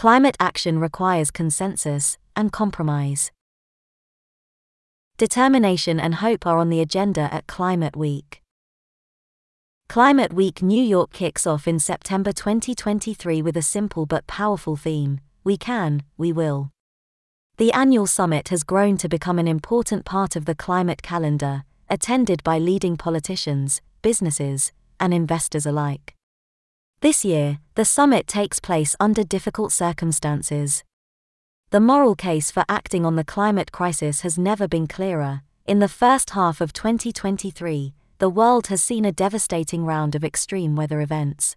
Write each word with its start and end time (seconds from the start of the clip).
Climate 0.00 0.36
action 0.40 0.78
requires 0.78 1.30
consensus 1.30 2.16
and 2.34 2.50
compromise. 2.50 3.30
Determination 5.18 6.00
and 6.00 6.14
hope 6.14 6.46
are 6.46 6.56
on 6.56 6.70
the 6.70 6.80
agenda 6.80 7.28
at 7.30 7.46
Climate 7.46 7.94
Week. 7.94 8.40
Climate 9.90 10.32
Week 10.32 10.62
New 10.62 10.82
York 10.82 11.12
kicks 11.12 11.46
off 11.46 11.68
in 11.68 11.78
September 11.78 12.32
2023 12.32 13.42
with 13.42 13.58
a 13.58 13.60
simple 13.60 14.06
but 14.06 14.26
powerful 14.26 14.74
theme 14.74 15.20
We 15.44 15.58
can, 15.58 16.02
we 16.16 16.32
will. 16.32 16.70
The 17.58 17.70
annual 17.70 18.06
summit 18.06 18.48
has 18.48 18.62
grown 18.62 18.96
to 18.96 19.08
become 19.10 19.38
an 19.38 19.48
important 19.48 20.06
part 20.06 20.34
of 20.34 20.46
the 20.46 20.54
climate 20.54 21.02
calendar, 21.02 21.64
attended 21.90 22.42
by 22.42 22.56
leading 22.56 22.96
politicians, 22.96 23.82
businesses, 24.00 24.72
and 24.98 25.12
investors 25.12 25.66
alike. 25.66 26.16
This 27.02 27.24
year, 27.24 27.60
the 27.76 27.86
summit 27.86 28.26
takes 28.26 28.60
place 28.60 28.94
under 29.00 29.24
difficult 29.24 29.72
circumstances. 29.72 30.84
The 31.70 31.80
moral 31.80 32.14
case 32.14 32.50
for 32.50 32.62
acting 32.68 33.06
on 33.06 33.16
the 33.16 33.24
climate 33.24 33.72
crisis 33.72 34.20
has 34.20 34.36
never 34.36 34.68
been 34.68 34.86
clearer. 34.86 35.40
In 35.66 35.78
the 35.78 35.88
first 35.88 36.30
half 36.30 36.60
of 36.60 36.74
2023, 36.74 37.94
the 38.18 38.28
world 38.28 38.66
has 38.66 38.82
seen 38.82 39.06
a 39.06 39.12
devastating 39.12 39.86
round 39.86 40.14
of 40.14 40.22
extreme 40.22 40.76
weather 40.76 41.00
events. 41.00 41.56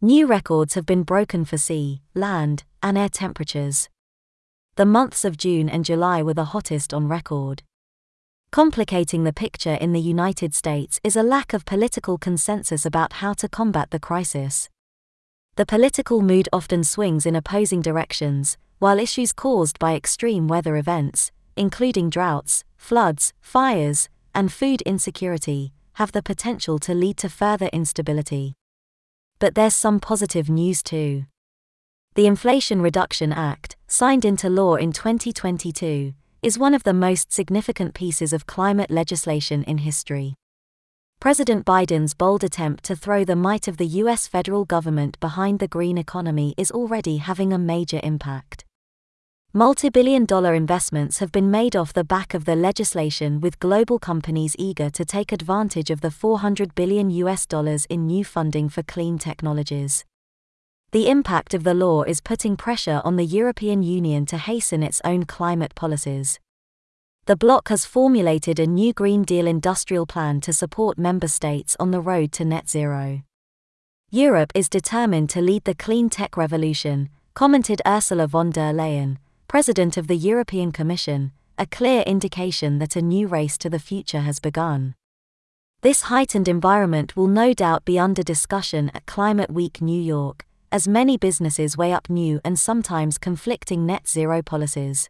New 0.00 0.26
records 0.26 0.74
have 0.74 0.86
been 0.86 1.04
broken 1.04 1.44
for 1.44 1.56
sea, 1.56 2.02
land, 2.14 2.64
and 2.82 2.98
air 2.98 3.08
temperatures. 3.08 3.88
The 4.74 4.86
months 4.86 5.24
of 5.24 5.36
June 5.36 5.68
and 5.68 5.84
July 5.84 6.20
were 6.20 6.34
the 6.34 6.46
hottest 6.46 6.92
on 6.92 7.06
record. 7.06 7.62
Complicating 8.50 9.24
the 9.24 9.32
picture 9.32 9.74
in 9.74 9.92
the 9.92 10.00
United 10.00 10.54
States 10.54 10.98
is 11.04 11.16
a 11.16 11.22
lack 11.22 11.52
of 11.52 11.66
political 11.66 12.16
consensus 12.16 12.86
about 12.86 13.14
how 13.14 13.34
to 13.34 13.46
combat 13.46 13.90
the 13.90 14.00
crisis. 14.00 14.70
The 15.56 15.66
political 15.66 16.22
mood 16.22 16.48
often 16.50 16.82
swings 16.82 17.26
in 17.26 17.36
opposing 17.36 17.82
directions, 17.82 18.56
while 18.78 18.98
issues 18.98 19.34
caused 19.34 19.78
by 19.78 19.94
extreme 19.94 20.48
weather 20.48 20.76
events, 20.76 21.30
including 21.56 22.08
droughts, 22.08 22.64
floods, 22.78 23.34
fires, 23.38 24.08
and 24.34 24.50
food 24.50 24.80
insecurity, 24.82 25.72
have 25.94 26.12
the 26.12 26.22
potential 26.22 26.78
to 26.78 26.94
lead 26.94 27.18
to 27.18 27.28
further 27.28 27.66
instability. 27.66 28.54
But 29.38 29.56
there's 29.56 29.74
some 29.74 30.00
positive 30.00 30.48
news 30.48 30.82
too. 30.82 31.26
The 32.14 32.26
Inflation 32.26 32.80
Reduction 32.80 33.30
Act, 33.30 33.76
signed 33.86 34.24
into 34.24 34.48
law 34.48 34.76
in 34.76 34.92
2022, 34.92 36.14
is 36.40 36.58
one 36.58 36.72
of 36.72 36.84
the 36.84 36.94
most 36.94 37.32
significant 37.32 37.94
pieces 37.94 38.32
of 38.32 38.46
climate 38.46 38.92
legislation 38.92 39.64
in 39.64 39.78
history. 39.78 40.34
President 41.18 41.66
Biden's 41.66 42.14
bold 42.14 42.44
attempt 42.44 42.84
to 42.84 42.94
throw 42.94 43.24
the 43.24 43.34
might 43.34 43.66
of 43.66 43.76
the 43.76 43.86
U.S. 44.02 44.28
federal 44.28 44.64
government 44.64 45.18
behind 45.18 45.58
the 45.58 45.66
green 45.66 45.98
economy 45.98 46.54
is 46.56 46.70
already 46.70 47.16
having 47.16 47.52
a 47.52 47.58
major 47.58 47.98
impact. 48.04 48.64
Multi 49.52 49.90
billion 49.90 50.26
dollar 50.26 50.54
investments 50.54 51.18
have 51.18 51.32
been 51.32 51.50
made 51.50 51.74
off 51.74 51.92
the 51.92 52.04
back 52.04 52.34
of 52.34 52.44
the 52.44 52.54
legislation, 52.54 53.40
with 53.40 53.58
global 53.58 53.98
companies 53.98 54.54
eager 54.60 54.90
to 54.90 55.04
take 55.04 55.32
advantage 55.32 55.90
of 55.90 56.02
the 56.02 56.10
400 56.12 56.72
billion 56.76 57.10
US 57.10 57.46
dollars 57.46 57.84
in 57.86 58.06
new 58.06 58.24
funding 58.24 58.68
for 58.68 58.84
clean 58.84 59.18
technologies. 59.18 60.04
The 60.90 61.10
impact 61.10 61.52
of 61.52 61.64
the 61.64 61.74
law 61.74 62.02
is 62.02 62.22
putting 62.22 62.56
pressure 62.56 63.02
on 63.04 63.16
the 63.16 63.26
European 63.26 63.82
Union 63.82 64.24
to 64.24 64.38
hasten 64.38 64.82
its 64.82 65.02
own 65.04 65.24
climate 65.26 65.74
policies. 65.74 66.40
The 67.26 67.36
bloc 67.36 67.68
has 67.68 67.84
formulated 67.84 68.58
a 68.58 68.66
new 68.66 68.94
Green 68.94 69.22
Deal 69.22 69.46
industrial 69.46 70.06
plan 70.06 70.40
to 70.40 70.52
support 70.54 70.96
member 70.96 71.28
states 71.28 71.76
on 71.78 71.90
the 71.90 72.00
road 72.00 72.32
to 72.32 72.44
net 72.46 72.70
zero. 72.70 73.20
Europe 74.10 74.50
is 74.54 74.70
determined 74.70 75.28
to 75.28 75.42
lead 75.42 75.64
the 75.64 75.74
clean 75.74 76.08
tech 76.08 76.38
revolution, 76.38 77.10
commented 77.34 77.82
Ursula 77.86 78.26
von 78.26 78.48
der 78.48 78.72
Leyen, 78.72 79.18
President 79.46 79.98
of 79.98 80.06
the 80.06 80.16
European 80.16 80.72
Commission, 80.72 81.32
a 81.58 81.66
clear 81.66 82.00
indication 82.06 82.78
that 82.78 82.96
a 82.96 83.02
new 83.02 83.26
race 83.26 83.58
to 83.58 83.68
the 83.68 83.78
future 83.78 84.20
has 84.20 84.40
begun. 84.40 84.94
This 85.82 86.02
heightened 86.02 86.48
environment 86.48 87.14
will 87.14 87.28
no 87.28 87.52
doubt 87.52 87.84
be 87.84 87.98
under 87.98 88.22
discussion 88.22 88.90
at 88.94 89.04
Climate 89.04 89.50
Week 89.50 89.82
New 89.82 90.00
York, 90.00 90.46
as 90.70 90.88
many 90.88 91.16
businesses 91.16 91.76
weigh 91.76 91.92
up 91.92 92.10
new 92.10 92.40
and 92.44 92.58
sometimes 92.58 93.18
conflicting 93.18 93.86
net 93.86 94.08
zero 94.08 94.42
policies. 94.42 95.08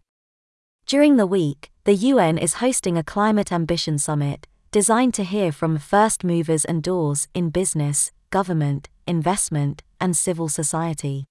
During 0.86 1.16
the 1.16 1.26
week, 1.26 1.70
the 1.84 1.94
UN 1.94 2.38
is 2.38 2.54
hosting 2.54 2.96
a 2.96 3.02
Climate 3.02 3.52
Ambition 3.52 3.98
Summit, 3.98 4.46
designed 4.70 5.14
to 5.14 5.24
hear 5.24 5.52
from 5.52 5.78
first 5.78 6.24
movers 6.24 6.64
and 6.64 6.82
doors 6.82 7.28
in 7.34 7.50
business, 7.50 8.12
government, 8.30 8.88
investment, 9.06 9.82
and 10.00 10.16
civil 10.16 10.48
society. 10.48 11.26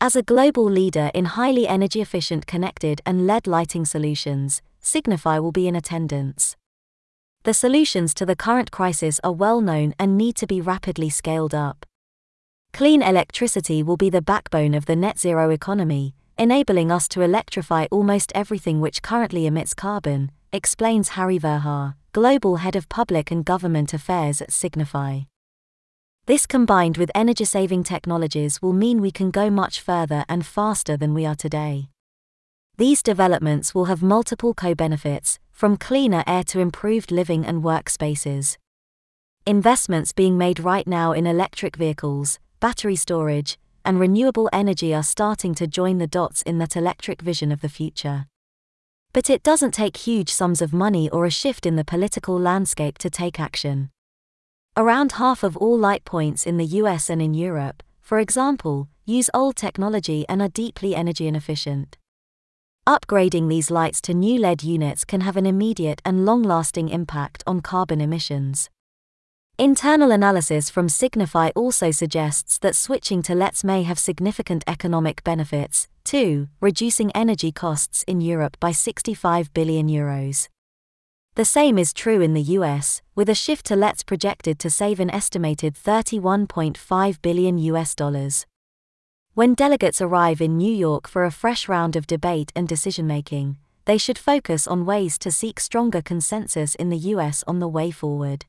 As 0.00 0.14
a 0.14 0.22
global 0.22 0.64
leader 0.64 1.10
in 1.14 1.24
highly 1.24 1.66
energy 1.66 2.00
efficient 2.00 2.46
connected 2.46 3.00
and 3.04 3.26
LED 3.26 3.46
lighting 3.46 3.84
solutions, 3.84 4.62
Signify 4.80 5.38
will 5.38 5.52
be 5.52 5.66
in 5.66 5.74
attendance. 5.74 6.56
The 7.42 7.54
solutions 7.54 8.14
to 8.14 8.26
the 8.26 8.36
current 8.36 8.70
crisis 8.70 9.20
are 9.24 9.32
well 9.32 9.60
known 9.60 9.94
and 9.98 10.16
need 10.16 10.36
to 10.36 10.46
be 10.46 10.60
rapidly 10.60 11.10
scaled 11.10 11.54
up. 11.54 11.86
Clean 12.72 13.02
electricity 13.02 13.82
will 13.82 13.96
be 13.96 14.10
the 14.10 14.22
backbone 14.22 14.74
of 14.74 14.86
the 14.86 14.94
net 14.94 15.18
zero 15.18 15.50
economy, 15.50 16.14
enabling 16.38 16.92
us 16.92 17.08
to 17.08 17.22
electrify 17.22 17.86
almost 17.90 18.32
everything 18.34 18.80
which 18.80 19.02
currently 19.02 19.46
emits 19.46 19.74
carbon, 19.74 20.30
explains 20.52 21.10
Harry 21.10 21.38
Verhaar, 21.38 21.94
Global 22.12 22.56
Head 22.56 22.76
of 22.76 22.88
Public 22.88 23.30
and 23.30 23.44
Government 23.44 23.92
Affairs 23.92 24.40
at 24.40 24.52
Signify. 24.52 25.20
This 26.26 26.46
combined 26.46 26.98
with 26.98 27.10
energy 27.14 27.44
saving 27.44 27.84
technologies 27.84 28.60
will 28.60 28.74
mean 28.74 29.00
we 29.00 29.10
can 29.10 29.30
go 29.30 29.50
much 29.50 29.80
further 29.80 30.24
and 30.28 30.44
faster 30.44 30.96
than 30.96 31.14
we 31.14 31.24
are 31.26 31.34
today. 31.34 31.88
These 32.76 33.02
developments 33.02 33.74
will 33.74 33.86
have 33.86 34.02
multiple 34.02 34.54
co 34.54 34.74
benefits, 34.74 35.40
from 35.50 35.76
cleaner 35.76 36.22
air 36.26 36.44
to 36.44 36.60
improved 36.60 37.10
living 37.10 37.44
and 37.44 37.64
workspaces. 37.64 38.56
Investments 39.46 40.12
being 40.12 40.38
made 40.38 40.60
right 40.60 40.86
now 40.86 41.12
in 41.12 41.26
electric 41.26 41.74
vehicles, 41.74 42.38
battery 42.60 42.96
storage, 42.96 43.58
and 43.84 43.98
renewable 43.98 44.50
energy 44.52 44.94
are 44.94 45.02
starting 45.02 45.54
to 45.54 45.66
join 45.66 45.98
the 45.98 46.06
dots 46.06 46.42
in 46.42 46.58
that 46.58 46.76
electric 46.76 47.22
vision 47.22 47.50
of 47.50 47.60
the 47.60 47.68
future. 47.68 48.26
But 49.12 49.30
it 49.30 49.42
doesn't 49.42 49.72
take 49.72 49.96
huge 49.96 50.30
sums 50.30 50.60
of 50.60 50.72
money 50.72 51.08
or 51.08 51.24
a 51.24 51.30
shift 51.30 51.64
in 51.64 51.76
the 51.76 51.84
political 51.84 52.38
landscape 52.38 52.98
to 52.98 53.10
take 53.10 53.40
action. 53.40 53.90
Around 54.76 55.12
half 55.12 55.42
of 55.42 55.56
all 55.56 55.78
light 55.78 56.04
points 56.04 56.46
in 56.46 56.56
the 56.56 56.66
US 56.82 57.08
and 57.08 57.22
in 57.22 57.34
Europe, 57.34 57.82
for 58.00 58.18
example, 58.18 58.88
use 59.04 59.30
old 59.32 59.56
technology 59.56 60.24
and 60.28 60.42
are 60.42 60.48
deeply 60.48 60.94
energy 60.94 61.26
inefficient. 61.26 61.96
Upgrading 62.86 63.48
these 63.48 63.70
lights 63.70 64.00
to 64.02 64.14
new 64.14 64.38
LED 64.40 64.62
units 64.62 65.04
can 65.04 65.22
have 65.22 65.36
an 65.36 65.46
immediate 65.46 66.00
and 66.04 66.24
long 66.24 66.42
lasting 66.42 66.88
impact 66.88 67.42
on 67.46 67.60
carbon 67.60 68.00
emissions. 68.00 68.70
Internal 69.60 70.12
analysis 70.12 70.70
from 70.70 70.88
Signify 70.88 71.50
also 71.56 71.90
suggests 71.90 72.58
that 72.58 72.76
switching 72.76 73.22
to 73.22 73.34
LEDs 73.34 73.64
may 73.64 73.82
have 73.82 73.98
significant 73.98 74.62
economic 74.68 75.24
benefits, 75.24 75.88
too, 76.04 76.46
reducing 76.60 77.10
energy 77.10 77.50
costs 77.50 78.04
in 78.04 78.20
Europe 78.20 78.56
by 78.60 78.70
65 78.70 79.52
billion 79.52 79.88
euros. 79.88 80.46
The 81.34 81.44
same 81.44 81.76
is 81.76 81.92
true 81.92 82.20
in 82.20 82.34
the 82.34 82.54
US, 82.56 83.02
with 83.16 83.28
a 83.28 83.34
shift 83.34 83.66
to 83.66 83.74
LEDs 83.74 84.04
projected 84.04 84.60
to 84.60 84.70
save 84.70 85.00
an 85.00 85.10
estimated 85.10 85.74
31.5 85.74 87.20
billion 87.20 87.58
US 87.58 87.96
dollars. 87.96 88.46
When 89.34 89.54
delegates 89.54 90.00
arrive 90.00 90.40
in 90.40 90.56
New 90.56 90.72
York 90.72 91.08
for 91.08 91.24
a 91.24 91.32
fresh 91.32 91.68
round 91.68 91.96
of 91.96 92.06
debate 92.06 92.52
and 92.54 92.68
decision 92.68 93.08
making, 93.08 93.56
they 93.86 93.98
should 93.98 94.18
focus 94.18 94.68
on 94.68 94.86
ways 94.86 95.18
to 95.18 95.32
seek 95.32 95.58
stronger 95.58 96.00
consensus 96.00 96.76
in 96.76 96.90
the 96.90 97.12
US 97.16 97.42
on 97.48 97.58
the 97.58 97.66
way 97.66 97.90
forward. 97.90 98.46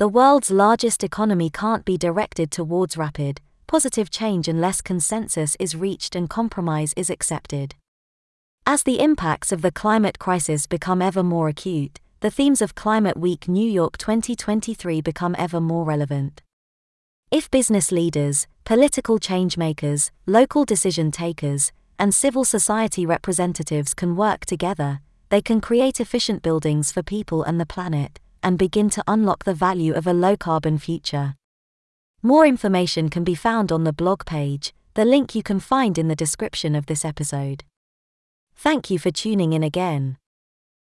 The 0.00 0.08
world's 0.08 0.50
largest 0.50 1.04
economy 1.04 1.50
can't 1.50 1.84
be 1.84 1.98
directed 1.98 2.50
towards 2.50 2.96
rapid, 2.96 3.42
positive 3.66 4.10
change 4.10 4.48
unless 4.48 4.80
consensus 4.80 5.58
is 5.60 5.76
reached 5.76 6.16
and 6.16 6.26
compromise 6.26 6.94
is 6.96 7.10
accepted. 7.10 7.74
As 8.64 8.82
the 8.82 8.98
impacts 8.98 9.52
of 9.52 9.60
the 9.60 9.70
climate 9.70 10.18
crisis 10.18 10.66
become 10.66 11.02
ever 11.02 11.22
more 11.22 11.50
acute, 11.50 12.00
the 12.20 12.30
themes 12.30 12.62
of 12.62 12.74
Climate 12.74 13.18
Week 13.18 13.46
New 13.46 13.70
York 13.70 13.98
2023 13.98 15.02
become 15.02 15.36
ever 15.36 15.60
more 15.60 15.84
relevant. 15.84 16.40
If 17.30 17.50
business 17.50 17.92
leaders, 17.92 18.46
political 18.64 19.18
changemakers, 19.18 20.12
local 20.24 20.64
decision 20.64 21.10
takers, 21.10 21.72
and 21.98 22.14
civil 22.14 22.46
society 22.46 23.04
representatives 23.04 23.92
can 23.92 24.16
work 24.16 24.46
together, 24.46 25.02
they 25.28 25.42
can 25.42 25.60
create 25.60 26.00
efficient 26.00 26.40
buildings 26.40 26.90
for 26.90 27.02
people 27.02 27.42
and 27.42 27.60
the 27.60 27.66
planet, 27.66 28.18
and 28.42 28.58
begin 28.58 28.88
to 28.90 29.04
unlock 29.06 29.44
the 29.44 29.54
value 29.54 29.94
of 29.94 30.06
a 30.06 30.12
low 30.12 30.36
carbon 30.36 30.78
future. 30.78 31.34
More 32.22 32.46
information 32.46 33.08
can 33.08 33.24
be 33.24 33.34
found 33.34 33.72
on 33.72 33.84
the 33.84 33.92
blog 33.92 34.24
page, 34.26 34.74
the 34.94 35.04
link 35.04 35.34
you 35.34 35.42
can 35.42 35.60
find 35.60 35.96
in 35.98 36.08
the 36.08 36.16
description 36.16 36.74
of 36.74 36.86
this 36.86 37.04
episode. 37.04 37.64
Thank 38.54 38.90
you 38.90 38.98
for 38.98 39.10
tuning 39.10 39.52
in 39.52 39.62
again. 39.62 40.19